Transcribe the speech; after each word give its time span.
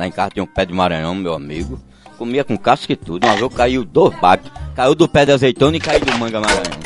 Lá 0.00 0.06
em 0.06 0.10
casa 0.10 0.30
tinha 0.30 0.42
um 0.42 0.46
pé 0.46 0.64
de 0.64 0.72
maranhão, 0.72 1.14
meu 1.14 1.34
amigo. 1.34 1.78
Comia 2.16 2.42
com 2.42 2.56
casca 2.56 2.90
e 2.90 2.96
tudo. 2.96 3.26
Uma 3.26 3.36
vez 3.36 3.52
caiu 3.52 3.84
dois 3.84 4.18
baques. 4.18 4.50
Caiu 4.74 4.94
do 4.94 5.06
pé 5.06 5.26
de 5.26 5.32
azeitona 5.32 5.76
e 5.76 5.80
caiu 5.80 6.00
do 6.00 6.14
manga 6.14 6.40
maranhão. 6.40 6.80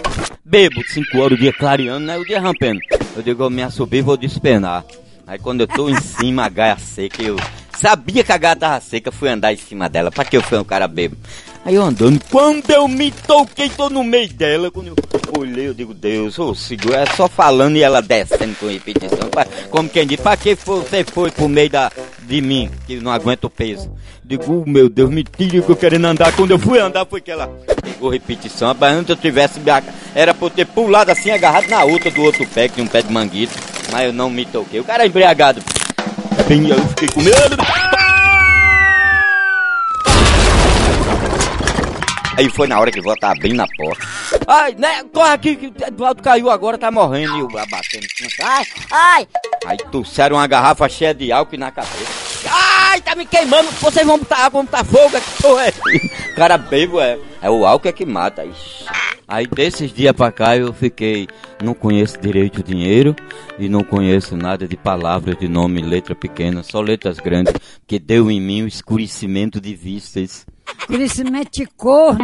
Bebo, 0.45 0.83
5 0.85 1.19
horas, 1.19 1.39
o 1.39 1.41
dia 1.41 1.53
clareando, 1.53 2.05
né? 2.05 2.19
O 2.19 2.25
dia 2.25 2.41
rampendo. 2.41 2.81
Eu 3.15 3.23
digo, 3.23 3.45
eu 3.45 3.51
me 3.51 3.63
assobi 3.63 3.99
e 3.99 4.03
vou 4.03 4.17
despenar. 4.17 4.85
Aí 5.29 5.39
quando 5.39 5.61
eu 5.61 5.69
tô 5.69 5.89
em 5.89 6.01
cima, 6.01 6.45
a 6.45 6.49
gaia 6.49 6.77
seca, 6.77 7.23
eu 7.23 7.37
sabia 7.79 8.25
que 8.25 8.33
a 8.33 8.37
gaia 8.37 8.57
tava 8.57 8.81
seca, 8.81 9.13
fui 9.13 9.29
andar 9.29 9.53
em 9.53 9.59
cima 9.59 9.89
dela. 9.89 10.11
Pra 10.11 10.25
que 10.25 10.37
eu 10.37 10.43
fui 10.43 10.59
um 10.59 10.65
cara 10.65 10.89
bebo? 10.89 11.17
Aí 11.65 11.77
eu 11.77 11.83
andando, 11.85 12.21
quando 12.31 12.69
eu 12.69 12.89
me 12.89 13.13
toquei, 13.13 13.69
tô 13.69 13.89
no 13.89 14.03
meio 14.03 14.29
dela. 14.35 14.73
Quando 14.73 14.89
eu 14.89 14.97
olhei, 15.39 15.69
eu 15.69 15.73
digo, 15.73 15.95
Deus, 15.95 16.37
ô 16.37 16.53
segura, 16.53 17.03
é 17.03 17.07
só 17.15 17.29
falando 17.29 17.77
e 17.77 17.83
ela 17.83 18.03
descendo 18.03 18.57
com 18.57 18.67
repetição. 18.67 19.31
Como 19.71 19.89
quem 19.89 20.05
diz, 20.05 20.21
pra 20.21 20.37
que 20.37 20.57
você 20.57 21.05
foi 21.05 21.31
pro 21.31 21.49
meio 21.49 21.71
da, 21.71 21.91
de 22.27 22.41
mim, 22.41 22.71
que 22.87 22.97
não 22.97 23.13
aguenta 23.13 23.47
o 23.47 23.51
peso? 23.51 23.93
Digo, 24.25 24.65
oh, 24.65 24.69
meu 24.69 24.89
Deus, 24.89 25.11
me 25.11 25.23
tira 25.23 25.61
que 25.61 25.71
eu 25.71 25.77
querendo 25.77 26.07
andar. 26.07 26.33
Quando 26.33 26.53
eu 26.53 26.59
fui 26.59 26.79
andar, 26.79 27.05
foi 27.07 27.21
que 27.21 27.31
ela 27.31 27.47
pegou 27.83 28.09
repetição. 28.11 28.69
Rapaz, 28.69 28.97
antes 28.97 29.11
eu 29.11 29.17
tivesse, 29.17 29.61
era 30.15 30.33
pra 30.33 30.47
eu 30.47 30.51
ter 30.51 30.67
pulado 30.67 31.11
assim, 31.11 31.31
agarrado 31.31 31.69
na 31.69 31.85
outra 31.85 32.11
do 32.11 32.23
outro 32.23 32.47
pé, 32.47 32.69
que 32.69 32.75
tinha 32.75 32.85
um 32.85 32.89
pé 32.89 33.03
de 33.03 33.13
manguito. 33.13 33.55
Mas 33.93 34.07
eu 34.07 34.13
não 34.13 34.31
me 34.31 34.45
toquei. 34.45 34.81
O 34.81 34.85
cara 34.85 35.05
é 35.05 35.07
embriagado. 35.07 35.63
Bem, 36.49 36.69
eu 36.69 36.79
fiquei 36.89 37.09
com 37.09 37.21
medo. 37.21 37.57
Aí 42.37 42.49
foi 42.51 42.67
na 42.67 42.81
hora 42.81 42.91
que 42.91 42.99
eu 42.99 43.17
tava 43.17 43.35
bem 43.41 43.53
na 43.53 43.67
porta. 43.77 44.07
Ai, 44.47 44.75
né? 44.77 45.05
Corre 45.13 45.31
aqui 45.31 45.57
que 45.57 45.85
Eduardo 45.85 46.23
caiu 46.23 46.51
agora, 46.51 46.77
tá 46.77 46.91
morrendo. 46.91 47.37
E 47.37 47.41
eu 47.41 47.49
batendo. 47.49 48.07
Ai, 48.43 48.65
ai. 48.91 49.29
Aí 49.67 49.77
trouxeram 49.91 50.37
uma 50.37 50.47
garrafa 50.47 50.89
cheia 50.89 51.15
de 51.15 51.31
álcool 51.31 51.59
na 51.59 51.71
cabeça. 51.71 52.49
Ai, 52.51 53.01
tá 53.01 53.15
me 53.15 53.25
queimando. 53.25 53.71
Vocês 53.73 54.07
vão 54.07 54.19
botar 54.19 54.47
água, 54.47 54.63
vão 54.63 54.65
botar 54.65 54.85
fogo. 54.85 55.21
Que 55.21 55.43
porra 55.43 55.67
é? 55.67 55.73
Cara 56.35 56.59
bebo 56.59 57.01
é. 57.01 57.19
É 57.41 57.49
o 57.49 57.65
álcool 57.65 57.89
é 57.89 57.93
que 57.93 58.05
mata. 58.05 58.45
Ixi. 58.45 58.85
Aí 59.27 59.47
desses 59.47 59.93
dias 59.93 60.13
pra 60.13 60.31
cá 60.31 60.57
eu 60.57 60.73
fiquei. 60.73 61.29
Não 61.63 61.73
conheço 61.73 62.21
direito 62.21 62.59
o 62.59 62.63
dinheiro 62.63 63.15
e 63.59 63.69
não 63.69 63.83
conheço 63.83 64.37
nada 64.37 64.67
de 64.69 64.77
palavras 64.77 65.39
de 65.39 65.49
nome, 65.49 65.81
letra 65.81 66.15
pequena, 66.15 66.63
só 66.63 66.81
letras 66.81 67.19
grandes, 67.19 67.55
que 67.87 67.99
deu 67.99 68.31
em 68.31 68.41
mim 68.41 68.63
o 68.63 68.69
escurecimento 68.69 69.61
de 69.61 69.75
vistas. 69.75 70.45
Escurecimento 70.81 71.51
de 71.61 71.67
cor. 71.77 72.17